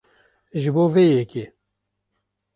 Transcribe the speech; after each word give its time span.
Ji 0.61 0.69
bo 0.75 0.83
vê 0.93 1.03
yekê 1.17 1.45